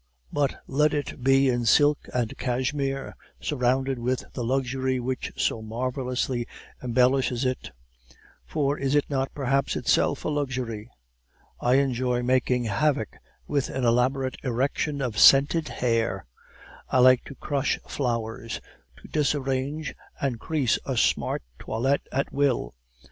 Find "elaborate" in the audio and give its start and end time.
13.83-14.37